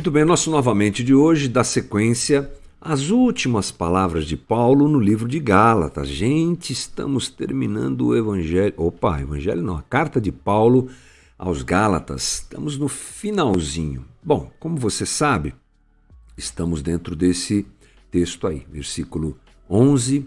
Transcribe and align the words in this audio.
Muito 0.00 0.10
bem, 0.10 0.24
nosso 0.24 0.50
novamente 0.50 1.04
de 1.04 1.12
hoje 1.12 1.46
dá 1.46 1.62
sequência 1.62 2.50
às 2.80 3.10
últimas 3.10 3.70
palavras 3.70 4.24
de 4.24 4.34
Paulo 4.34 4.88
no 4.88 4.98
livro 4.98 5.28
de 5.28 5.38
Gálatas. 5.38 6.08
Gente, 6.08 6.72
estamos 6.72 7.28
terminando 7.28 8.06
o 8.06 8.16
evangelho. 8.16 8.72
Opa, 8.78 9.20
evangelho 9.20 9.60
não, 9.60 9.76
a 9.76 9.82
carta 9.82 10.18
de 10.18 10.32
Paulo 10.32 10.88
aos 11.36 11.62
Gálatas. 11.62 12.36
Estamos 12.36 12.78
no 12.78 12.88
finalzinho. 12.88 14.06
Bom, 14.24 14.50
como 14.58 14.78
você 14.78 15.04
sabe, 15.04 15.54
estamos 16.34 16.80
dentro 16.80 17.14
desse 17.14 17.66
texto 18.10 18.46
aí, 18.46 18.66
versículo 18.72 19.36
11 19.68 20.26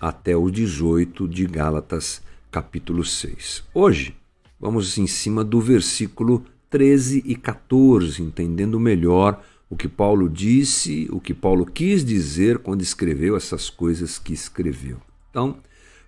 até 0.00 0.36
o 0.36 0.50
18 0.50 1.28
de 1.28 1.46
Gálatas, 1.46 2.20
capítulo 2.50 3.04
6. 3.04 3.62
Hoje, 3.72 4.16
vamos 4.58 4.98
em 4.98 5.06
cima 5.06 5.44
do 5.44 5.60
versículo 5.60 6.44
13 6.70 7.22
e 7.24 7.34
14, 7.34 8.22
entendendo 8.22 8.78
melhor 8.78 9.42
o 9.70 9.76
que 9.76 9.88
Paulo 9.88 10.28
disse, 10.28 11.08
o 11.10 11.20
que 11.20 11.34
Paulo 11.34 11.66
quis 11.66 12.04
dizer 12.04 12.58
quando 12.58 12.82
escreveu 12.82 13.36
essas 13.36 13.68
coisas 13.68 14.18
que 14.18 14.32
escreveu. 14.32 14.98
Então, 15.30 15.58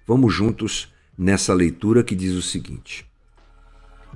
vamos 0.07 0.33
juntos 0.33 0.93
nessa 1.17 1.53
leitura 1.53 2.03
que 2.03 2.15
diz 2.15 2.35
o 2.35 2.43
seguinte: 2.43 3.07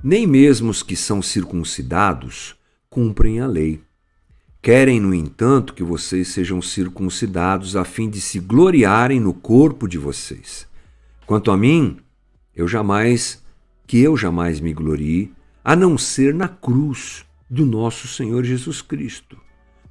Nem 0.03 0.25
mesmo 0.25 0.69
os 0.69 0.81
que 0.81 0.95
são 0.95 1.21
circuncidados 1.21 2.55
cumprem 2.89 3.39
a 3.39 3.47
lei. 3.47 3.81
Querem, 4.61 4.99
no 4.99 5.13
entanto, 5.13 5.75
que 5.75 5.83
vocês 5.83 6.29
sejam 6.29 6.59
circuncidados 6.59 7.75
a 7.75 7.83
fim 7.83 8.09
de 8.09 8.19
se 8.19 8.39
gloriarem 8.39 9.19
no 9.19 9.31
corpo 9.31 9.87
de 9.87 9.99
vocês. 9.99 10.65
Quanto 11.27 11.51
a 11.51 11.57
mim, 11.57 11.97
eu 12.55 12.67
jamais, 12.67 13.43
que 13.85 13.99
eu 13.99 14.17
jamais 14.17 14.59
me 14.59 14.73
glorie, 14.73 15.31
a 15.65 15.75
não 15.75 15.97
ser 15.97 16.31
na 16.31 16.47
cruz 16.47 17.25
do 17.49 17.65
nosso 17.65 18.07
Senhor 18.07 18.43
Jesus 18.43 18.83
Cristo, 18.83 19.35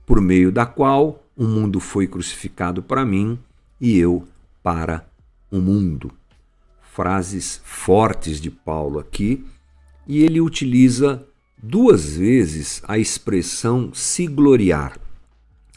por 0.07 0.21
meio 0.21 0.53
da 0.53 0.65
qual 0.65 1.25
o 1.37 1.43
mundo 1.43 1.81
foi 1.81 2.07
crucificado 2.07 2.81
para 2.81 3.05
mim 3.05 3.37
e 3.81 3.99
eu 3.99 4.25
para 4.63 5.05
o 5.51 5.59
mundo. 5.59 6.13
Frases 6.93 7.61
fortes 7.65 8.41
de 8.41 8.53
Paulo 8.53 9.01
aqui, 9.01 9.45
e 10.07 10.23
ele 10.23 10.41
utiliza 10.41 11.27
duas 11.61 12.17
vezes 12.17 12.81
a 12.87 12.97
expressão 12.97 13.93
se 13.93 14.29
gloriar. 14.29 14.97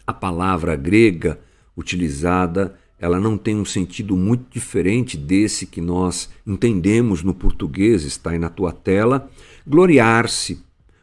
A 0.06 0.14
palavra 0.14 0.76
grega 0.76 1.40
utilizada, 1.76 2.78
ela 3.00 3.20
não 3.20 3.38
tem 3.38 3.56
um 3.56 3.66
sentido 3.66 4.18
muito 4.18 4.46
diferente 4.50 5.16
desse 5.16 5.66
que 5.66 5.80
nós 5.80 6.30
entendemos 6.46 7.24
no 7.24 7.34
português, 7.34 8.04
está 8.04 8.32
aí 8.32 8.40
na 8.40 8.50
tua 8.50 8.72
tela, 8.72 9.30
gloriar-se, 9.66 10.60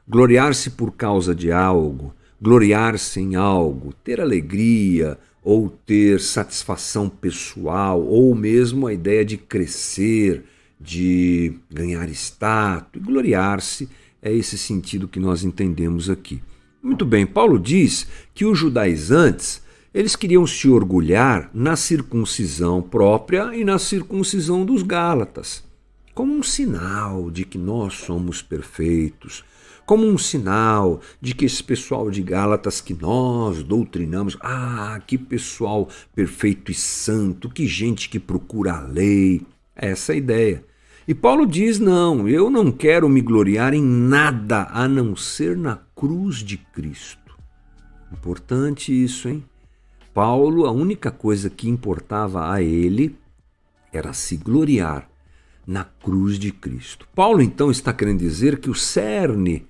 gloriar-se 0.07 0.71
por 0.71 0.93
causa 0.93 1.35
de 1.35 1.53
algo, 1.53 2.15
gloriar-se 2.41 3.21
em 3.21 3.37
algo, 3.37 3.93
ter 3.93 4.21
alegria 4.21 5.19
ou 5.43 5.69
ter 5.69 6.21
satisfação 6.21 7.09
pessoal, 7.09 8.03
ou 8.03 8.35
mesmo 8.35 8.87
a 8.87 8.93
ideia 8.93 9.25
de 9.25 9.37
crescer, 9.37 10.45
de 10.81 11.55
ganhar 11.71 12.09
status, 12.09 13.01
gloriar-se 13.01 13.89
é 14.21 14.33
esse 14.33 14.57
sentido 14.57 15.07
que 15.07 15.21
nós 15.21 15.45
entendemos 15.45 16.09
aqui. 16.09 16.43
Muito 16.83 17.05
bem, 17.05 17.27
Paulo 17.27 17.59
diz 17.59 18.07
que 18.35 18.45
os 18.45 18.59
judaizantes 18.59 19.63
eles 19.95 20.17
queriam 20.17 20.47
se 20.47 20.69
orgulhar 20.69 21.49
na 21.55 21.77
circuncisão 21.77 22.83
própria 22.83 23.55
e 23.55 23.65
na 23.65 23.79
circuncisão 23.79 24.67
dos 24.67 24.83
Gálatas 24.83 25.63
como 26.15 26.33
um 26.33 26.43
sinal 26.43 27.31
de 27.31 27.45
que 27.45 27.59
nós 27.59 27.95
somos 27.95 28.41
perfeitos, 28.41 29.45
como 29.85 30.07
um 30.07 30.17
sinal 30.17 31.01
de 31.21 31.35
que 31.35 31.45
esse 31.45 31.63
pessoal 31.63 32.11
de 32.11 32.23
Gálatas 32.23 32.81
que 32.81 32.95
nós 32.95 33.63
doutrinamos, 33.63 34.39
ah, 34.41 35.01
que 35.07 35.19
pessoal 35.19 35.89
perfeito 36.15 36.71
e 36.71 36.75
santo, 36.75 37.51
que 37.51 37.67
gente 37.67 38.09
que 38.09 38.21
procura 38.21 38.75
a 38.75 38.81
lei. 38.81 39.43
Essa 39.75 40.13
é 40.13 40.15
a 40.15 40.19
ideia. 40.19 40.65
E 41.07 41.15
Paulo 41.15 41.45
diz: 41.45 41.79
não, 41.79 42.29
eu 42.29 42.49
não 42.49 42.71
quero 42.71 43.09
me 43.09 43.21
gloriar 43.21 43.75
em 43.75 43.83
nada 43.83 44.69
a 44.71 44.89
não 44.89 45.17
ser 45.17 45.57
na 45.57 45.81
cruz 45.95 46.37
de 46.37 46.57
Cristo. 46.57 47.37
Importante 48.13 48.93
isso, 48.93 49.29
hein? 49.29 49.45
Paulo, 50.15 50.65
a 50.65 50.71
única 50.71 51.11
coisa 51.11 51.51
que 51.51 51.69
importava 51.69 52.49
a 52.49 52.63
ele 52.63 53.19
era 53.93 54.13
se 54.13 54.37
gloriar 54.37 55.11
na 55.67 55.83
cruz 55.83 56.39
de 56.39 56.53
Cristo. 56.53 57.09
Paulo 57.17 57.43
então 57.43 57.69
está 57.69 57.93
querendo 57.93 58.21
dizer 58.21 58.61
que 58.61 58.71
o 58.71 58.75
cerne 58.75 59.67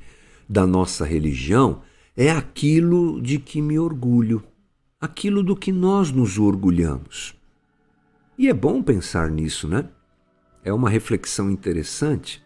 da 0.46 0.66
nossa 0.66 1.06
religião 1.06 1.80
é 2.14 2.30
aquilo 2.30 3.22
de 3.22 3.38
que 3.38 3.62
me 3.62 3.78
orgulho, 3.78 4.44
aquilo 5.00 5.42
do 5.42 5.56
que 5.56 5.72
nós 5.72 6.12
nos 6.12 6.38
orgulhamos. 6.38 7.34
E 8.36 8.46
é 8.46 8.52
bom 8.52 8.82
pensar 8.82 9.30
nisso, 9.30 9.66
né? 9.66 9.88
É 10.62 10.74
uma 10.74 10.90
reflexão 10.90 11.50
interessante. 11.50 12.44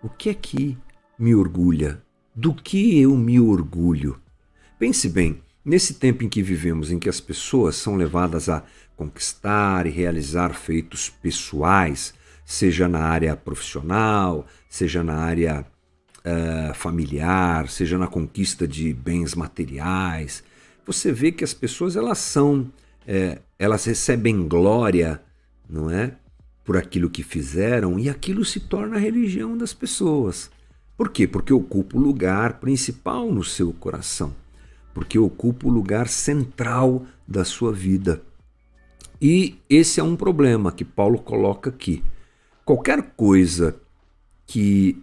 O 0.00 0.08
que 0.08 0.30
é 0.30 0.34
que 0.34 0.78
me 1.18 1.34
orgulha? 1.34 2.00
Do 2.36 2.54
que 2.54 3.00
eu 3.00 3.16
me 3.16 3.40
orgulho? 3.40 4.20
Pense 4.78 5.08
bem, 5.08 5.42
nesse 5.64 5.94
tempo 5.94 6.24
em 6.24 6.28
que 6.28 6.42
vivemos, 6.42 6.90
em 6.90 6.98
que 6.98 7.08
as 7.08 7.20
pessoas 7.20 7.76
são 7.76 7.96
levadas 7.96 8.48
a 8.48 8.62
conquistar 8.96 9.86
e 9.86 9.90
realizar 9.90 10.54
feitos 10.54 11.08
pessoais, 11.08 12.14
seja 12.44 12.88
na 12.88 13.00
área 13.00 13.36
profissional, 13.36 14.46
seja 14.68 15.02
na 15.02 15.16
área 15.16 15.64
uh, 16.20 16.74
familiar, 16.74 17.68
seja 17.68 17.96
na 17.96 18.06
conquista 18.06 18.66
de 18.66 18.92
bens 18.92 19.34
materiais. 19.34 20.42
Você 20.86 21.12
vê 21.12 21.32
que 21.32 21.44
as 21.44 21.54
pessoas 21.54 21.96
elas 21.96 22.18
são, 22.18 22.70
é, 23.06 23.38
elas 23.58 23.84
recebem 23.84 24.48
glória, 24.48 25.22
não 25.68 25.88
é, 25.90 26.16
por 26.64 26.76
aquilo 26.76 27.10
que 27.10 27.22
fizeram 27.22 27.98
e 27.98 28.08
aquilo 28.08 28.44
se 28.44 28.60
torna 28.60 28.96
a 28.96 29.00
religião 29.00 29.56
das 29.56 29.72
pessoas. 29.72 30.50
Por 30.96 31.10
quê? 31.10 31.26
Porque 31.26 31.52
ocupa 31.52 31.96
o 31.96 32.00
lugar 32.00 32.60
principal 32.60 33.32
no 33.32 33.42
seu 33.42 33.72
coração, 33.72 34.34
porque 34.94 35.18
ocupa 35.18 35.66
o 35.66 35.70
lugar 35.70 36.08
central 36.08 37.04
da 37.26 37.44
sua 37.44 37.72
vida. 37.72 38.22
E 39.20 39.58
esse 39.68 40.00
é 40.00 40.02
um 40.02 40.16
problema 40.16 40.72
que 40.72 40.84
Paulo 40.84 41.18
coloca 41.18 41.70
aqui 41.70 42.02
qualquer 42.64 43.02
coisa 43.16 43.76
que 44.46 44.96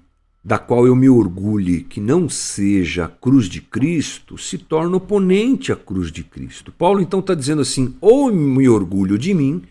da 0.43 0.57
qual 0.57 0.87
eu 0.87 0.95
me 0.95 1.09
orgulhe 1.09 1.81
que 1.81 1.99
não 1.99 2.29
seja 2.29 3.03
a 3.03 3.09
cruz 3.09 3.49
de 3.49 3.59
Cristo, 3.59 4.37
se 4.37 4.57
torna 4.57 4.95
oponente 4.95 5.73
à 5.73 5.75
cruz 5.75 6.09
de 6.09 6.23
Cristo. 6.23 6.71
Paulo 6.71 7.01
então 7.01 7.19
está 7.19 7.33
dizendo 7.33 7.61
assim: 7.61 7.93
ou 7.99 8.31
me 8.31 8.69
orgulho 8.69 9.17
de 9.17 9.33
mim, 9.33 9.61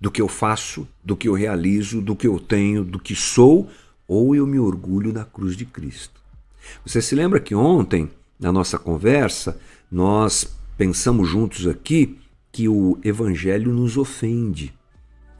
do 0.00 0.10
que 0.10 0.20
eu 0.20 0.26
faço, 0.26 0.88
do 1.04 1.16
que 1.16 1.28
eu 1.28 1.34
realizo, 1.34 2.00
do 2.00 2.16
que 2.16 2.26
eu 2.26 2.40
tenho, 2.40 2.82
do 2.84 2.98
que 2.98 3.14
sou, 3.14 3.68
ou 4.08 4.34
eu 4.34 4.44
me 4.44 4.58
orgulho 4.58 5.12
da 5.12 5.24
cruz 5.24 5.56
de 5.56 5.64
Cristo. 5.64 6.20
Você 6.84 7.00
se 7.00 7.14
lembra 7.14 7.38
que 7.38 7.54
ontem, 7.54 8.10
na 8.38 8.52
nossa 8.52 8.78
conversa, 8.78 9.58
nós 9.90 10.56
pensamos 10.76 11.28
juntos 11.28 11.66
aqui 11.66 12.18
que 12.52 12.68
o 12.68 12.98
Evangelho 13.02 13.72
nos 13.72 13.96
ofende 13.96 14.72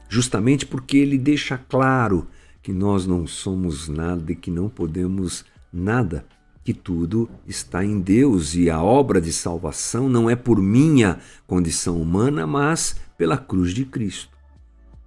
justamente 0.09 0.65
porque 0.65 0.97
ele 0.97 1.17
deixa 1.17 1.57
claro 1.57 2.27
que 2.61 2.73
nós 2.73 3.05
não 3.05 3.27
somos 3.27 3.87
nada 3.87 4.31
e 4.31 4.35
que 4.35 4.51
não 4.51 4.67
podemos 4.67 5.45
nada, 5.71 6.25
que 6.63 6.73
tudo 6.73 7.29
está 7.47 7.85
em 7.85 8.01
Deus 8.01 8.55
e 8.55 8.69
a 8.69 8.81
obra 8.81 9.21
de 9.21 9.31
salvação 9.31 10.09
não 10.09 10.29
é 10.29 10.35
por 10.35 10.59
minha 10.59 11.19
condição 11.47 12.01
humana, 12.01 12.45
mas 12.45 12.99
pela 13.17 13.37
cruz 13.37 13.73
de 13.73 13.85
Cristo. 13.85 14.37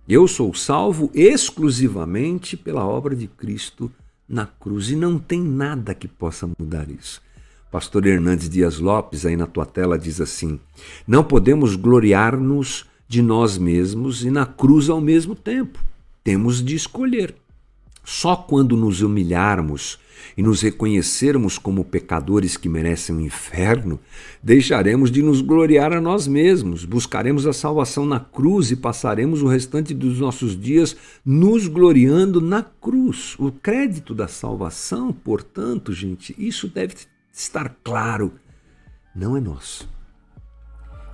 Eu 0.09 0.27
sou 0.27 0.55
salvo 0.55 1.11
exclusivamente 1.13 2.57
pela 2.57 2.85
obra 2.87 3.15
de 3.15 3.27
Cristo 3.27 3.91
na 4.29 4.47
cruz 4.47 4.89
e 4.91 4.97
não 4.97 5.19
tem 5.19 5.43
nada 5.43 5.95
que 5.95 6.09
possa 6.09 6.49
mudar 6.59 6.89
isso. 6.91 7.21
Pastor 7.73 8.07
Hernandes 8.07 8.51
Dias 8.51 8.79
Lopes, 8.79 9.25
aí 9.25 9.35
na 9.35 9.47
tua 9.47 9.65
tela, 9.65 9.99
diz 9.99 10.21
assim: 10.21 10.61
Não 11.09 11.25
podemos 11.25 11.75
gloriar-nos 11.75 12.85
de 13.09 13.23
nós 13.23 13.57
mesmos 13.57 14.23
e 14.23 14.31
na 14.31 14.45
cruz 14.45 14.91
ao 14.91 15.01
mesmo 15.01 15.35
tempo. 15.35 15.83
Temos 16.23 16.63
de 16.63 16.77
escolher. 16.77 17.35
Só 18.05 18.37
quando 18.37 18.77
nos 18.77 19.01
humilharmos 19.01 19.99
e 20.37 20.43
nos 20.43 20.61
reconhecermos 20.61 21.57
como 21.57 21.83
pecadores 21.83 22.59
que 22.59 22.69
merecem 22.69 23.17
o 23.17 23.21
inferno, 23.23 23.99
deixaremos 24.43 25.11
de 25.11 25.23
nos 25.23 25.41
gloriar 25.41 25.95
a 25.95 26.01
nós 26.01 26.27
mesmos, 26.27 26.85
buscaremos 26.85 27.47
a 27.47 27.55
salvação 27.55 28.05
na 28.05 28.21
cruz 28.21 28.71
e 28.71 28.77
passaremos 28.77 29.41
o 29.41 29.47
restante 29.47 29.95
dos 29.95 30.21
nossos 30.21 30.61
dias 30.61 30.95
nos 31.25 31.67
gloriando 31.69 32.39
na 32.39 32.63
cruz. 32.63 33.35
O 33.39 33.51
crédito 33.51 34.15
da 34.15 34.29
salvação, 34.29 35.11
portanto, 35.11 35.91
gente, 35.93 36.35
isso 36.37 36.69
deve 36.69 36.97
estar 37.33 37.77
claro, 37.83 38.35
não 39.15 39.37
é 39.37 39.41
nosso. 39.41 39.89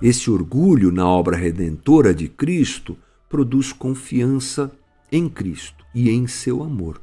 Esse 0.01 0.29
orgulho 0.29 0.91
na 0.91 1.07
obra 1.07 1.35
redentora 1.35 2.13
de 2.13 2.27
Cristo 2.27 2.97
produz 3.27 3.73
confiança 3.73 4.71
em 5.11 5.27
Cristo 5.27 5.85
e 5.93 6.09
em 6.09 6.27
seu 6.27 6.63
amor. 6.63 7.01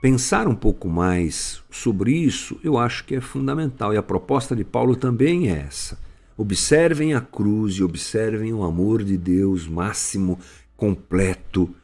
Pensar 0.00 0.46
um 0.46 0.54
pouco 0.54 0.88
mais 0.88 1.62
sobre 1.70 2.12
isso, 2.12 2.60
eu 2.62 2.78
acho 2.78 3.04
que 3.04 3.14
é 3.14 3.20
fundamental. 3.20 3.92
E 3.92 3.96
a 3.96 4.02
proposta 4.02 4.54
de 4.54 4.64
Paulo 4.64 4.94
também 4.94 5.50
é 5.50 5.58
essa. 5.58 5.98
Observem 6.36 7.14
a 7.14 7.20
cruz 7.20 7.74
e 7.74 7.82
observem 7.82 8.52
o 8.52 8.62
amor 8.62 9.02
de 9.02 9.16
Deus 9.16 9.66
máximo, 9.66 10.38
completo, 10.76 11.74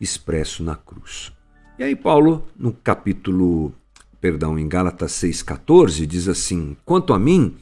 expresso 0.00 0.62
na 0.64 0.74
cruz. 0.74 1.32
E 1.78 1.84
aí 1.84 1.96
Paulo, 1.96 2.44
no 2.58 2.72
capítulo, 2.72 3.72
perdão, 4.20 4.58
em 4.58 4.68
Gálatas 4.68 5.12
6:14, 5.12 6.06
diz 6.06 6.28
assim: 6.28 6.76
"Quanto 6.84 7.12
a 7.12 7.18
mim, 7.18 7.54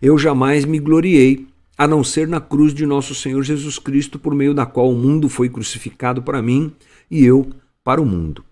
eu 0.00 0.16
jamais 0.18 0.64
me 0.64 0.78
gloriei, 0.78 1.46
a 1.76 1.86
não 1.86 2.02
ser 2.02 2.26
na 2.26 2.40
cruz 2.40 2.74
de 2.74 2.86
nosso 2.86 3.14
Senhor 3.14 3.42
Jesus 3.42 3.78
Cristo, 3.78 4.18
por 4.18 4.34
meio 4.34 4.54
da 4.54 4.66
qual 4.66 4.90
o 4.90 4.96
mundo 4.96 5.28
foi 5.28 5.48
crucificado 5.48 6.22
para 6.22 6.42
mim 6.42 6.72
e 7.10 7.24
eu 7.24 7.50
para 7.84 8.00
o 8.00 8.06
mundo." 8.06 8.44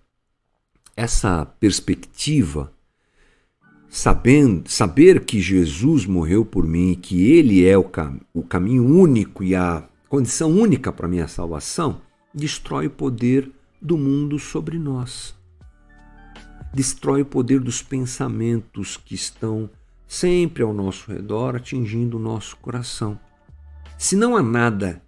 essa 0.97 1.45
perspectiva, 1.45 2.73
sabendo, 3.87 4.67
saber 4.67 5.23
que 5.23 5.39
Jesus 5.39 6.07
morreu 6.07 6.43
por 6.43 6.65
mim, 6.65 6.97
que 6.99 7.31
Ele 7.31 7.63
é 7.63 7.77
o, 7.77 7.83
cam 7.83 8.19
o 8.33 8.41
caminho 8.41 8.83
único 8.83 9.43
e 9.43 9.53
a 9.53 9.87
condição 10.09 10.49
única 10.49 10.91
para 10.91 11.07
minha 11.07 11.27
salvação, 11.27 12.01
destrói 12.33 12.87
o 12.87 12.91
poder 12.91 13.51
do 13.79 13.95
mundo 13.95 14.39
sobre 14.39 14.79
nós. 14.79 15.36
Destrói 16.77 17.23
o 17.23 17.25
poder 17.25 17.59
dos 17.59 17.81
pensamentos 17.81 18.97
que 18.97 19.15
estão 19.15 19.67
sempre 20.07 20.61
ao 20.61 20.71
nosso 20.71 21.11
redor, 21.11 21.55
atingindo 21.55 22.17
o 22.17 22.19
nosso 22.19 22.55
coração. 22.57 23.19
Se 23.97 24.15
não 24.15 24.37
há 24.37 24.43
nada 24.43 25.01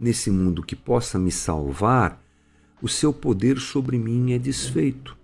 nesse 0.00 0.30
mundo 0.30 0.62
que 0.62 0.74
possa 0.74 1.18
me 1.18 1.30
salvar, 1.30 2.18
o 2.80 2.88
seu 2.88 3.12
poder 3.12 3.58
sobre 3.58 3.98
mim 3.98 4.32
é 4.32 4.38
desfeito. 4.38 5.14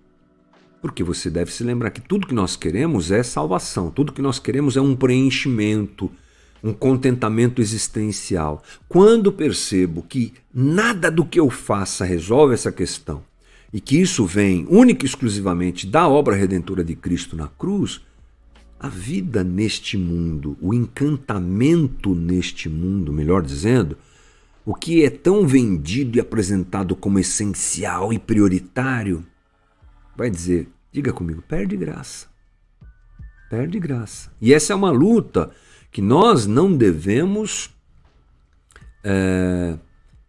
Porque 0.83 1.03
você 1.03 1.31
deve 1.31 1.51
se 1.51 1.63
lembrar 1.63 1.89
que 1.89 1.99
tudo 1.99 2.27
que 2.27 2.35
nós 2.35 2.55
queremos 2.55 3.09
é 3.09 3.23
salvação, 3.23 3.89
tudo 3.89 4.13
que 4.13 4.21
nós 4.21 4.37
queremos 4.37 4.77
é 4.77 4.81
um 4.81 4.95
preenchimento, 4.95 6.11
um 6.63 6.73
contentamento 6.73 7.59
existencial. 7.59 8.61
Quando 8.87 9.31
percebo 9.31 10.03
que 10.03 10.31
nada 10.53 11.09
do 11.09 11.25
que 11.25 11.39
eu 11.39 11.49
faça 11.49 12.05
resolve 12.05 12.53
essa 12.53 12.71
questão 12.71 13.23
e 13.71 13.81
que 13.81 13.99
isso 13.99 14.25
vem 14.25 14.65
única 14.69 15.05
e 15.05 15.09
exclusivamente 15.09 15.85
da 15.85 16.07
obra 16.07 16.35
redentora 16.35 16.83
de 16.83 16.95
Cristo 16.95 17.35
na 17.35 17.47
cruz, 17.47 18.01
a 18.79 18.87
vida 18.87 19.43
neste 19.43 19.97
mundo, 19.97 20.57
o 20.61 20.73
encantamento 20.73 22.13
neste 22.13 22.69
mundo, 22.69 23.11
melhor 23.11 23.41
dizendo, 23.41 23.97
o 24.65 24.75
que 24.75 25.03
é 25.03 25.09
tão 25.09 25.47
vendido 25.47 26.17
e 26.17 26.21
apresentado 26.21 26.95
como 26.95 27.19
essencial 27.19 28.13
e 28.13 28.19
prioritário, 28.19 29.25
vai 30.15 30.29
dizer: 30.29 30.67
diga 30.91 31.11
comigo, 31.13 31.41
perde 31.41 31.75
graça. 31.75 32.27
Perde 33.49 33.79
graça. 33.79 34.29
E 34.41 34.53
essa 34.53 34.73
é 34.73 34.75
uma 34.75 34.91
luta 34.91 35.51
que 35.89 36.01
nós 36.01 36.45
não 36.45 36.75
devemos 36.75 37.73
é, 39.03 39.77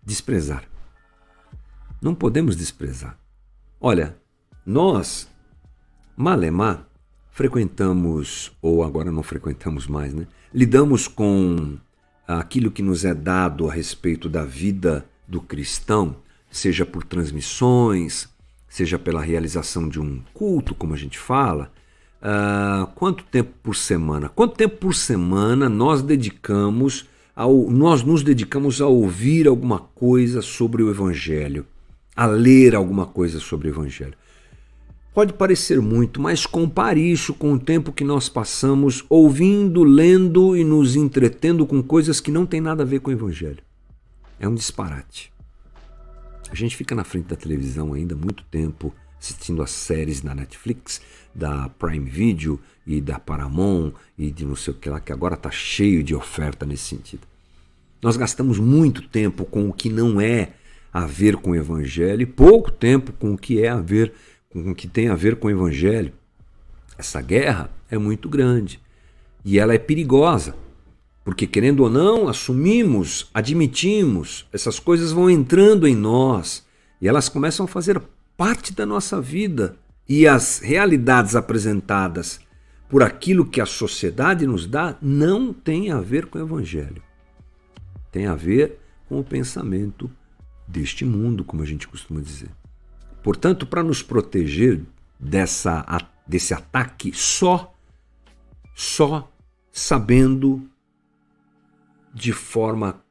desprezar. 0.04 0.64
Não 2.00 2.14
podemos 2.14 2.54
desprezar. 2.54 3.18
Olha, 3.80 4.16
nós, 4.66 5.28
Malemar, 6.16 6.88
frequentamos, 7.30 8.50
ou 8.60 8.82
agora 8.82 9.12
não 9.12 9.22
frequentamos 9.22 9.86
mais, 9.86 10.12
né? 10.12 10.26
Lidamos 10.52 11.06
com 11.06 11.78
aquilo 12.26 12.72
que 12.72 12.82
nos 12.82 13.04
é 13.04 13.14
dado 13.14 13.70
a 13.70 13.72
respeito 13.72 14.28
da 14.28 14.44
vida 14.44 15.06
do 15.28 15.40
cristão, 15.40 16.16
seja 16.50 16.84
por 16.84 17.04
transmissões, 17.04 18.28
seja 18.68 18.98
pela 18.98 19.22
realização 19.22 19.88
de 19.88 20.00
um 20.00 20.20
culto, 20.34 20.74
como 20.74 20.94
a 20.94 20.96
gente 20.96 21.16
fala, 21.16 21.70
uh, 22.20 22.86
quanto 22.96 23.22
tempo 23.24 23.52
por 23.62 23.76
semana? 23.76 24.28
Quanto 24.28 24.56
tempo 24.56 24.76
por 24.78 24.94
semana 24.94 25.68
nós 25.68 26.02
dedicamos 26.02 27.08
ao, 27.36 27.70
nós 27.70 28.02
nos 28.02 28.24
dedicamos 28.24 28.80
a 28.80 28.88
ouvir 28.88 29.46
alguma 29.46 29.78
coisa 29.78 30.42
sobre 30.42 30.82
o 30.82 30.90
Evangelho, 30.90 31.64
a 32.18 32.26
ler 32.26 32.74
alguma 32.74 33.06
coisa 33.06 33.38
sobre 33.38 33.68
o 33.68 33.70
Evangelho? 33.70 34.14
Pode 35.14 35.32
parecer 35.34 35.80
muito, 35.80 36.20
mas 36.20 36.46
compare 36.46 37.00
isso 37.00 37.32
com 37.32 37.52
o 37.52 37.58
tempo 37.60 37.92
que 37.92 38.02
nós 38.02 38.28
passamos 38.28 39.04
ouvindo, 39.08 39.84
lendo 39.84 40.56
e 40.56 40.64
nos 40.64 40.96
entretendo 40.96 41.64
com 41.64 41.80
coisas 41.80 42.18
que 42.18 42.32
não 42.32 42.44
têm 42.44 42.60
nada 42.60 42.82
a 42.82 42.86
ver 42.86 42.98
com 42.98 43.10
o 43.10 43.14
Evangelho. 43.14 43.62
É 44.40 44.48
um 44.48 44.54
disparate. 44.56 45.32
A 46.50 46.56
gente 46.56 46.74
fica 46.74 46.92
na 46.92 47.04
frente 47.04 47.26
da 47.26 47.36
televisão 47.36 47.92
ainda 47.92 48.16
muito 48.16 48.42
tempo 48.50 48.92
assistindo 49.20 49.62
as 49.62 49.70
séries 49.70 50.20
da 50.20 50.34
Netflix, 50.34 51.00
da 51.32 51.68
Prime 51.68 52.10
Video 52.10 52.58
e 52.84 53.00
da 53.00 53.20
Paramount 53.20 53.92
e 54.18 54.32
de 54.32 54.44
não 54.44 54.56
sei 54.56 54.74
o 54.74 54.76
que 54.76 54.90
lá, 54.90 54.98
que 54.98 55.12
agora 55.12 55.34
está 55.34 55.52
cheio 55.52 56.02
de 56.02 56.16
oferta 56.16 56.66
nesse 56.66 56.84
sentido. 56.84 57.22
Nós 58.02 58.16
gastamos 58.16 58.58
muito 58.58 59.02
tempo 59.02 59.44
com 59.44 59.68
o 59.68 59.72
que 59.72 59.88
não 59.88 60.20
é 60.20 60.54
a 60.92 61.06
ver 61.06 61.36
com 61.36 61.50
o 61.50 61.56
Evangelho 61.56 62.22
e 62.22 62.26
pouco 62.26 62.70
tempo 62.70 63.12
com 63.12 63.32
o 63.32 63.38
que 63.38 63.62
é 63.62 63.68
a 63.68 63.80
ver 63.80 64.12
com 64.50 64.70
o 64.70 64.74
que 64.74 64.88
tem 64.88 65.08
a 65.08 65.14
ver 65.14 65.36
com 65.36 65.48
o 65.48 65.50
Evangelho. 65.50 66.12
Essa 66.96 67.20
guerra 67.20 67.70
é 67.90 67.98
muito 67.98 68.28
grande 68.28 68.80
e 69.44 69.58
ela 69.58 69.74
é 69.74 69.78
perigosa. 69.78 70.54
Porque, 71.24 71.46
querendo 71.46 71.80
ou 71.80 71.90
não, 71.90 72.26
assumimos, 72.26 73.28
admitimos, 73.34 74.46
essas 74.52 74.78
coisas 74.78 75.12
vão 75.12 75.28
entrando 75.28 75.86
em 75.86 75.94
nós 75.94 76.66
e 77.00 77.06
elas 77.06 77.28
começam 77.28 77.64
a 77.64 77.68
fazer 77.68 78.00
parte 78.36 78.72
da 78.72 78.86
nossa 78.86 79.20
vida. 79.20 79.76
E 80.08 80.26
as 80.26 80.60
realidades 80.60 81.36
apresentadas 81.36 82.40
por 82.88 83.02
aquilo 83.02 83.44
que 83.44 83.60
a 83.60 83.66
sociedade 83.66 84.46
nos 84.46 84.66
dá 84.66 84.96
não 85.02 85.52
tem 85.52 85.90
a 85.90 86.00
ver 86.00 86.26
com 86.26 86.38
o 86.38 86.42
Evangelho. 86.42 87.02
Tem 88.10 88.26
a 88.26 88.34
ver 88.34 88.78
com 89.06 89.20
o 89.20 89.24
pensamento 89.24 90.10
deste 90.68 91.04
mundo, 91.04 91.44
como 91.44 91.62
a 91.62 91.66
gente 91.66 91.88
costuma 91.88 92.20
dizer. 92.20 92.50
Portanto, 93.22 93.66
para 93.66 93.82
nos 93.82 94.02
proteger 94.02 94.82
dessa, 95.18 95.84
desse 96.26 96.54
ataque, 96.54 97.12
só, 97.14 97.74
só 98.74 99.32
sabendo 99.72 100.68
de 102.12 102.32
forma 102.32 103.02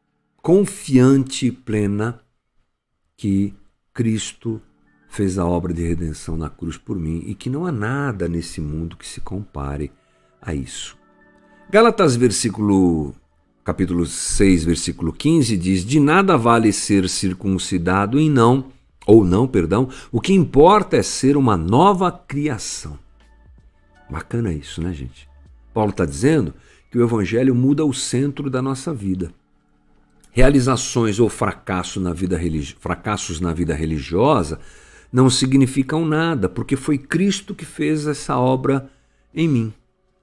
confiante 0.42 1.48
e 1.48 1.52
plena 1.52 2.22
que 3.16 3.54
Cristo 3.94 4.62
fez 5.10 5.38
a 5.38 5.46
obra 5.46 5.74
de 5.74 5.86
redenção 5.86 6.38
na 6.38 6.50
cruz 6.50 6.78
por 6.78 6.98
mim 6.98 7.24
e 7.26 7.34
que 7.34 7.50
não 7.50 7.66
há 7.66 7.72
nada 7.72 8.28
nesse 8.28 8.62
mundo 8.62 8.98
que 8.98 9.08
se 9.08 9.20
compare 9.22 9.92
a 10.42 10.54
isso. 10.54 10.98
Gálatas 11.70 12.16
versículo 12.16 13.16
capítulo 13.68 14.06
6, 14.06 14.64
versículo 14.64 15.12
15 15.12 15.58
diz: 15.58 15.84
"De 15.84 16.00
nada 16.00 16.38
vale 16.38 16.72
ser 16.72 17.10
circuncidado 17.10 18.18
e 18.18 18.30
não 18.30 18.72
ou 19.06 19.26
não, 19.26 19.46
perdão, 19.46 19.90
o 20.10 20.22
que 20.22 20.32
importa 20.32 20.96
é 20.96 21.04
ser 21.04 21.36
uma 21.36 21.58
nova 21.58 22.10
criação." 22.10 22.98
Bacana 24.10 24.54
isso, 24.54 24.82
né, 24.82 24.94
gente? 24.94 25.28
Paulo 25.74 25.90
está 25.90 26.06
dizendo 26.06 26.54
que 26.90 26.98
o 26.98 27.04
Evangelho 27.04 27.54
muda 27.54 27.84
o 27.84 27.94
centro 27.94 28.50
da 28.50 28.62
nossa 28.62 28.94
vida. 28.94 29.34
Realizações 30.32 31.20
ou 31.20 31.28
fracasso 31.28 32.00
na 32.00 32.14
vida 32.14 32.40
fracassos 32.80 33.42
na 33.42 33.52
vida 33.52 33.76
religiosa 33.76 34.62
não 35.12 35.30
significam 35.30 36.06
nada, 36.06 36.48
porque 36.48 36.78
foi 36.78 36.98
Cristo 36.98 37.54
que 37.54 37.66
fez 37.66 38.08
essa 38.08 38.38
obra 38.38 38.90
em 39.36 39.50
mim. 39.50 39.74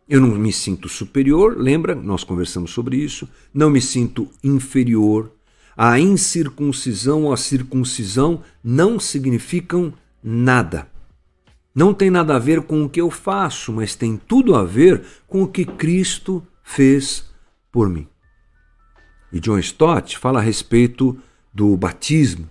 Eu 0.08 0.20
não 0.20 0.28
me 0.28 0.52
sinto 0.52 0.88
superior, 0.88 1.56
lembra? 1.56 1.94
Nós 1.94 2.24
conversamos 2.24 2.70
sobre 2.72 2.96
isso. 2.96 3.28
Não 3.52 3.70
me 3.70 3.80
sinto 3.80 4.28
inferior. 4.42 5.32
A 5.76 5.98
incircuncisão 5.98 7.24
ou 7.24 7.32
a 7.32 7.36
circuncisão 7.36 8.42
não 8.62 9.00
significam 9.00 9.92
nada. 10.22 10.86
Não 11.74 11.92
tem 11.92 12.10
nada 12.10 12.36
a 12.36 12.38
ver 12.38 12.62
com 12.62 12.84
o 12.84 12.88
que 12.88 13.00
eu 13.00 13.10
faço, 13.10 13.72
mas 13.72 13.96
tem 13.96 14.16
tudo 14.16 14.54
a 14.54 14.62
ver 14.62 15.02
com 15.26 15.42
o 15.42 15.48
que 15.48 15.64
Cristo 15.64 16.46
fez 16.62 17.24
por 17.72 17.88
mim. 17.88 18.06
E 19.32 19.40
John 19.40 19.58
Stott 19.58 20.16
fala 20.16 20.38
a 20.38 20.42
respeito 20.42 21.18
do 21.52 21.76
batismo. 21.76 22.48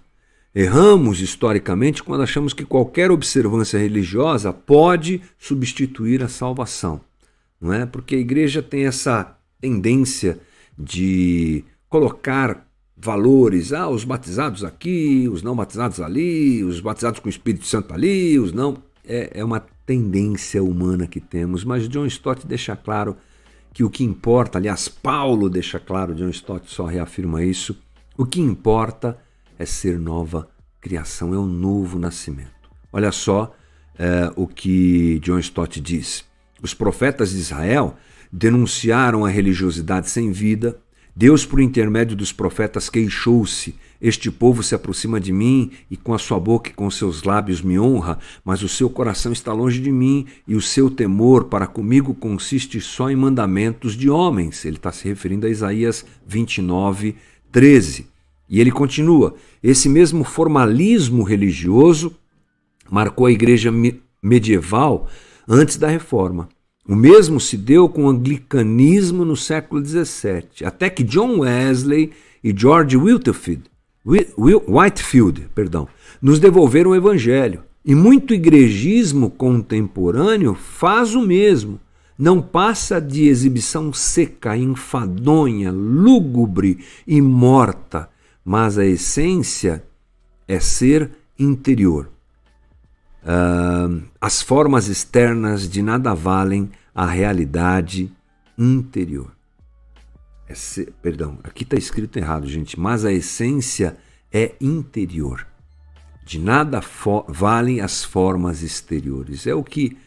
Erramos 0.53 1.21
historicamente 1.21 2.03
quando 2.03 2.21
achamos 2.21 2.53
que 2.53 2.65
qualquer 2.65 3.09
observância 3.09 3.79
religiosa 3.79 4.51
pode 4.51 5.21
substituir 5.39 6.21
a 6.21 6.27
salvação, 6.27 6.99
não 7.63 7.73
é? 7.73 7.85
Porque 7.85 8.15
a 8.15 8.19
igreja 8.19 8.61
tem 8.61 8.85
essa 8.85 9.37
tendência 9.61 10.39
de 10.77 11.63
colocar 11.87 12.67
valores, 12.97 13.71
ah, 13.71 13.87
os 13.89 14.03
batizados 14.03 14.63
aqui, 14.63 15.29
os 15.31 15.41
não 15.41 15.55
batizados 15.55 16.01
ali, 16.01 16.61
os 16.63 16.81
batizados 16.81 17.21
com 17.21 17.27
o 17.27 17.29
Espírito 17.29 17.65
Santo 17.65 17.93
ali, 17.93 18.37
os 18.37 18.51
não. 18.51 18.77
É, 19.05 19.39
é 19.39 19.43
uma 19.43 19.59
tendência 19.85 20.63
humana 20.63 21.07
que 21.07 21.19
temos, 21.19 21.63
mas 21.63 21.87
John 21.89 22.05
Stott 22.05 22.45
deixa 22.45 22.75
claro 22.75 23.17
que 23.73 23.83
o 23.83 23.89
que 23.89 24.03
importa, 24.03 24.57
aliás, 24.57 24.87
Paulo 24.87 25.49
deixa 25.49 25.79
claro, 25.79 26.15
John 26.15 26.29
Stott 26.29 26.69
só 26.71 26.85
reafirma 26.85 27.43
isso, 27.43 27.77
o 28.17 28.25
que 28.25 28.39
importa 28.39 29.17
é 29.57 29.65
ser 29.65 29.99
nova 29.99 30.47
criação, 30.79 31.33
é 31.33 31.37
o 31.37 31.45
novo 31.45 31.97
nascimento. 31.97 32.51
Olha 32.91 33.11
só, 33.11 33.53
é, 33.97 34.31
o 34.35 34.47
que 34.47 35.19
John 35.19 35.39
Stott 35.39 35.79
diz. 35.79 36.25
Os 36.63 36.73
profetas 36.73 37.31
de 37.31 37.39
Israel 37.39 37.95
denunciaram 38.31 39.25
a 39.25 39.29
religiosidade 39.29 40.09
sem 40.09 40.31
vida. 40.31 40.79
Deus, 41.15 41.45
por 41.45 41.59
intermédio 41.59 42.15
dos 42.15 42.31
profetas, 42.31 42.89
queixou-se 42.89 43.75
este 44.03 44.29
povo 44.29 44.61
se 44.61 44.75
aproxima 44.75 45.17
de 45.17 45.31
mim 45.31 45.71
e 45.89 45.95
com 45.95 46.13
a 46.13 46.17
sua 46.17 46.37
boca 46.37 46.69
e 46.69 46.73
com 46.73 46.91
seus 46.91 47.23
lábios 47.23 47.61
me 47.61 47.79
honra, 47.79 48.19
mas 48.43 48.61
o 48.61 48.67
seu 48.67 48.89
coração 48.89 49.31
está 49.31 49.53
longe 49.53 49.79
de 49.79 49.93
mim 49.93 50.25
e 50.45 50.55
o 50.55 50.61
seu 50.61 50.89
temor 50.89 51.45
para 51.45 51.65
comigo 51.65 52.13
consiste 52.13 52.81
só 52.81 53.09
em 53.09 53.15
mandamentos 53.15 53.95
de 53.95 54.09
homens. 54.09 54.65
Ele 54.65 54.75
está 54.75 54.91
se 54.91 55.07
referindo 55.07 55.47
a 55.47 55.49
Isaías 55.49 56.05
29, 56.27 57.15
13. 57.49 58.07
E 58.49 58.59
ele 58.59 58.71
continua: 58.71 59.35
esse 59.63 59.87
mesmo 59.87 60.25
formalismo 60.25 61.23
religioso 61.23 62.13
marcou 62.91 63.25
a 63.25 63.31
igreja 63.31 63.71
medieval 64.21 65.07
antes 65.47 65.77
da 65.77 65.87
reforma. 65.87 66.49
O 66.87 66.95
mesmo 66.95 67.39
se 67.39 67.55
deu 67.55 67.87
com 67.87 68.05
o 68.05 68.09
anglicanismo 68.09 69.23
no 69.23 69.37
século 69.37 69.83
XVII, 69.83 70.65
até 70.65 70.89
que 70.89 71.03
John 71.03 71.39
Wesley 71.39 72.11
e 72.43 72.53
George 72.55 72.97
Whitefield 72.97 73.71
Whitefield, 74.67 75.49
perdão, 75.55 75.87
nos 76.21 76.39
devolveram 76.39 76.91
o 76.91 76.95
evangelho. 76.95 77.63
E 77.85 77.95
muito 77.95 78.33
igrejismo 78.33 79.29
contemporâneo 79.29 80.53
faz 80.53 81.15
o 81.15 81.21
mesmo. 81.21 81.79
Não 82.17 82.41
passa 82.41 83.01
de 83.01 83.27
exibição 83.27 83.91
seca, 83.91 84.55
enfadonha, 84.55 85.71
lúgubre 85.71 86.79
e 87.07 87.21
morta, 87.21 88.09
mas 88.45 88.77
a 88.77 88.85
essência 88.85 89.83
é 90.47 90.59
ser 90.59 91.09
interior. 91.37 92.12
Uh, 93.23 94.03
as 94.19 94.41
formas 94.41 94.87
externas 94.87 95.69
de 95.69 95.81
nada 95.81 96.13
valem 96.13 96.69
a 96.93 97.05
realidade 97.05 98.11
interior. 98.57 99.31
Perdão, 101.01 101.39
aqui 101.43 101.63
está 101.63 101.77
escrito 101.77 102.17
errado, 102.17 102.47
gente, 102.47 102.79
mas 102.79 103.05
a 103.05 103.11
essência 103.11 103.97
é 104.31 104.53
interior. 104.59 105.47
De 106.25 106.39
nada 106.39 106.81
valem 107.27 107.81
as 107.81 108.03
formas 108.03 108.61
exteriores. 108.61 109.47
É 109.47 109.55
o 109.55 109.63
que 109.63 109.97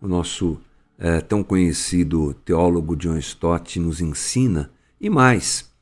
o 0.00 0.06
nosso 0.06 0.60
é, 0.98 1.20
tão 1.20 1.42
conhecido 1.42 2.34
teólogo 2.44 2.96
John 2.96 3.16
Stott 3.18 3.80
nos 3.80 4.00
ensina. 4.00 4.70
E 5.00 5.08
mais, 5.08 5.72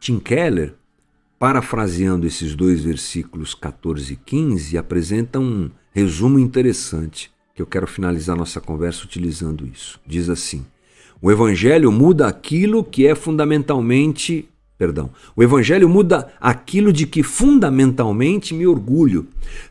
Tim 0.00 0.18
Keller, 0.18 0.74
parafraseando 1.38 2.26
esses 2.26 2.54
dois 2.54 2.82
versículos 2.82 3.54
14 3.54 4.14
e 4.14 4.16
15, 4.16 4.78
apresenta 4.78 5.38
um 5.38 5.70
resumo 5.92 6.38
interessante 6.38 7.30
que 7.54 7.62
eu 7.62 7.66
quero 7.66 7.86
finalizar 7.86 8.36
nossa 8.36 8.60
conversa 8.60 9.04
utilizando 9.04 9.66
isso. 9.66 9.98
Diz 10.06 10.28
assim: 10.28 10.64
o 11.20 11.30
evangelho 11.30 11.90
muda 11.90 12.28
aquilo 12.28 12.84
que 12.84 13.06
é 13.06 13.14
fundamentalmente, 13.14 14.48
perdão, 14.78 15.10
o 15.34 15.42
evangelho 15.42 15.88
muda 15.88 16.32
aquilo 16.40 16.92
de 16.92 17.06
que 17.06 17.24
fundamentalmente 17.24 18.54
me 18.54 18.66
orgulho, 18.66 19.26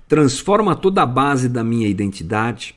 transforma 0.08 0.76
toda 0.76 1.04
a 1.04 1.06
base 1.06 1.48
da 1.48 1.64
minha 1.64 1.88
identidade 1.88 2.76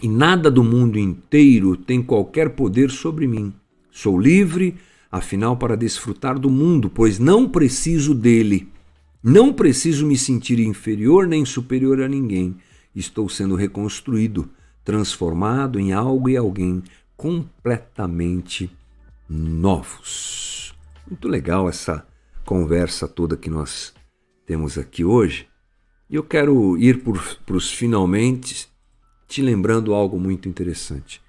e 0.00 0.08
nada 0.08 0.48
do 0.48 0.62
mundo 0.62 0.96
inteiro 0.96 1.76
tem 1.76 2.00
qualquer 2.00 2.50
poder 2.50 2.90
sobre 2.90 3.26
mim. 3.26 3.52
Sou 3.90 4.16
livre, 4.16 4.76
afinal, 5.10 5.56
para 5.56 5.76
desfrutar 5.76 6.38
do 6.38 6.48
mundo, 6.48 6.88
pois 6.88 7.18
não 7.18 7.48
preciso 7.48 8.14
dele. 8.14 8.68
Não 9.22 9.52
preciso 9.52 10.06
me 10.06 10.16
sentir 10.16 10.60
inferior 10.60 11.26
nem 11.26 11.44
superior 11.44 12.00
a 12.00 12.08
ninguém. 12.08 12.56
Estou 12.94 13.28
sendo 13.28 13.56
reconstruído, 13.56 14.48
transformado 14.84 15.78
em 15.80 15.92
algo 15.92 16.28
e 16.28 16.36
alguém 16.36 16.82
completamente 17.16 18.70
novos. 19.28 20.72
Muito 21.06 21.26
legal 21.26 21.68
essa 21.68 22.06
conversa 22.44 23.08
toda 23.08 23.36
que 23.36 23.50
nós 23.50 23.92
temos 24.46 24.78
aqui 24.78 25.04
hoje. 25.04 25.48
E 26.08 26.14
eu 26.14 26.22
quero 26.22 26.78
ir 26.78 27.02
para 27.02 27.56
os 27.56 27.70
finalmente 27.70 28.68
te 29.26 29.42
lembrando 29.42 29.92
algo 29.92 30.18
muito 30.18 30.48
interessante. 30.48 31.20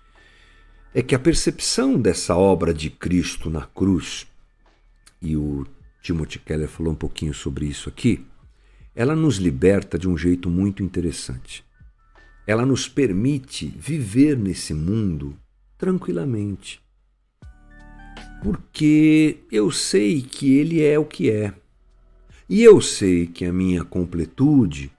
É 0.93 1.01
que 1.01 1.13
a 1.13 1.19
percepção 1.19 2.00
dessa 2.00 2.36
obra 2.36 2.74
de 2.74 2.89
Cristo 2.89 3.50
na 3.50 3.65
cruz, 3.65 4.25
e 5.22 5.36
o 5.36 5.65
Timothy 6.01 6.39
Keller 6.39 6.67
falou 6.67 6.93
um 6.93 6.95
pouquinho 6.95 7.33
sobre 7.33 7.65
isso 7.65 7.89
aqui, 7.89 8.25
ela 8.95 9.15
nos 9.15 9.37
liberta 9.37 9.97
de 9.97 10.07
um 10.09 10.17
jeito 10.17 10.49
muito 10.49 10.83
interessante. 10.83 11.63
Ela 12.45 12.65
nos 12.65 12.87
permite 12.87 13.67
viver 13.67 14.37
nesse 14.37 14.73
mundo 14.73 15.37
tranquilamente. 15.77 16.81
Porque 18.41 19.39
eu 19.51 19.71
sei 19.71 20.21
que 20.21 20.57
Ele 20.57 20.81
é 20.81 20.97
o 20.97 21.05
que 21.05 21.29
é. 21.29 21.53
E 22.49 22.63
eu 22.63 22.81
sei 22.81 23.27
que 23.27 23.45
a 23.45 23.53
minha 23.53 23.83
completude, 23.83 24.91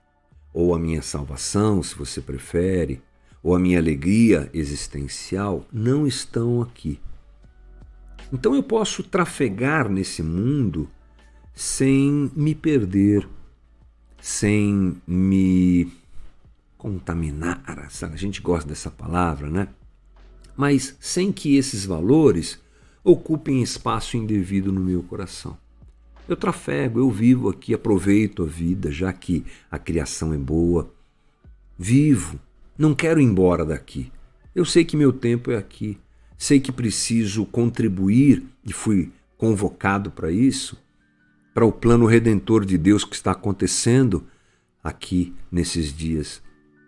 ou 0.53 0.73
a 0.73 0.79
minha 0.79 1.01
salvação, 1.01 1.83
se 1.83 1.95
você 1.95 2.21
prefere, 2.21 3.01
ou 3.43 3.55
a 3.55 3.59
minha 3.59 3.79
alegria 3.79 4.49
existencial 4.53 5.65
não 5.71 6.07
estão 6.07 6.61
aqui. 6.61 6.99
Então 8.31 8.55
eu 8.55 8.63
posso 8.63 9.03
trafegar 9.03 9.89
nesse 9.89 10.23
mundo 10.23 10.89
sem 11.53 12.31
me 12.35 12.55
perder, 12.55 13.27
sem 14.21 14.95
me 15.05 15.91
contaminar. 16.77 17.61
A 17.67 18.15
gente 18.15 18.41
gosta 18.41 18.69
dessa 18.69 18.89
palavra, 18.89 19.49
né? 19.49 19.67
mas 20.55 20.95
sem 20.99 21.31
que 21.31 21.55
esses 21.55 21.85
valores 21.85 22.59
ocupem 23.03 23.63
espaço 23.63 24.17
indevido 24.17 24.71
no 24.71 24.79
meu 24.79 25.01
coração. 25.01 25.57
Eu 26.27 26.35
trafego, 26.35 26.99
eu 26.99 27.09
vivo 27.09 27.49
aqui, 27.49 27.73
aproveito 27.73 28.43
a 28.43 28.45
vida, 28.45 28.91
já 28.91 29.11
que 29.11 29.43
a 29.69 29.79
criação 29.79 30.33
é 30.33 30.37
boa. 30.37 30.93
Vivo, 31.77 32.39
não 32.77 32.93
quero 32.93 33.19
ir 33.19 33.23
embora 33.23 33.65
daqui. 33.65 34.11
Eu 34.53 34.63
sei 34.63 34.85
que 34.85 34.95
meu 34.95 35.11
tempo 35.11 35.49
é 35.49 35.57
aqui. 35.57 35.97
Sei 36.41 36.59
que 36.59 36.71
preciso 36.71 37.45
contribuir 37.45 38.43
e 38.65 38.73
fui 38.73 39.11
convocado 39.37 40.09
para 40.09 40.31
isso, 40.31 40.75
para 41.53 41.67
o 41.67 41.71
plano 41.71 42.07
redentor 42.07 42.65
de 42.65 42.79
Deus 42.79 43.03
que 43.03 43.13
está 43.13 43.29
acontecendo 43.29 44.25
aqui 44.83 45.35
nesses 45.51 45.93
dias 45.93 46.41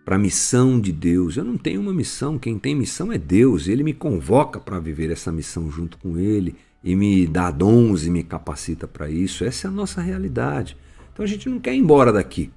para 0.04 0.16
a 0.16 0.18
missão 0.18 0.80
de 0.80 0.90
Deus. 0.90 1.36
Eu 1.36 1.44
não 1.44 1.56
tenho 1.56 1.80
uma 1.80 1.94
missão, 1.94 2.36
quem 2.36 2.58
tem 2.58 2.74
missão 2.74 3.12
é 3.12 3.16
Deus. 3.16 3.68
Ele 3.68 3.84
me 3.84 3.94
convoca 3.94 4.58
para 4.58 4.80
viver 4.80 5.12
essa 5.12 5.30
missão 5.30 5.70
junto 5.70 5.98
com 5.98 6.18
Ele 6.18 6.56
e 6.82 6.96
me 6.96 7.24
dá 7.24 7.48
dons 7.52 8.04
e 8.04 8.10
me 8.10 8.24
capacita 8.24 8.88
para 8.88 9.08
isso. 9.08 9.44
Essa 9.44 9.68
é 9.68 9.70
a 9.70 9.72
nossa 9.72 10.00
realidade. 10.00 10.76
Então 11.12 11.24
a 11.24 11.28
gente 11.28 11.48
não 11.48 11.60
quer 11.60 11.76
ir 11.76 11.78
embora 11.78 12.12
daqui, 12.12 12.50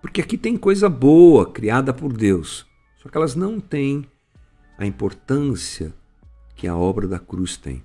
porque 0.00 0.22
aqui 0.22 0.38
tem 0.38 0.56
coisa 0.56 0.88
boa 0.88 1.44
criada 1.44 1.92
por 1.92 2.10
Deus, 2.10 2.64
só 2.96 3.10
que 3.10 3.18
elas 3.18 3.34
não 3.34 3.60
têm 3.60 4.06
a 4.78 4.86
importância 4.86 5.92
que 6.62 6.68
a 6.68 6.76
obra 6.76 7.08
da 7.08 7.18
cruz 7.18 7.56
tem. 7.56 7.82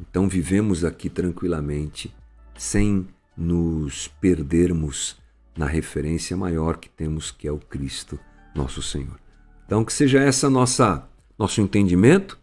Então 0.00 0.26
vivemos 0.26 0.82
aqui 0.82 1.10
tranquilamente, 1.10 2.10
sem 2.56 3.06
nos 3.36 4.08
perdermos 4.08 5.18
na 5.54 5.66
referência 5.66 6.34
maior 6.34 6.78
que 6.78 6.88
temos, 6.88 7.30
que 7.30 7.46
é 7.46 7.52
o 7.52 7.58
Cristo, 7.58 8.18
nosso 8.54 8.80
Senhor. 8.80 9.20
Então, 9.66 9.84
que 9.84 9.92
seja 9.92 10.20
essa 10.20 10.48
nossa 10.48 11.06
nosso 11.38 11.60
entendimento, 11.60 12.38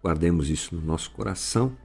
guardemos 0.00 0.48
isso 0.48 0.76
no 0.76 0.80
nosso 0.80 1.10
coração 1.10 1.76